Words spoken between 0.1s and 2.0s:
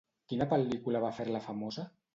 Quina pel·lícula va fer-la famosa?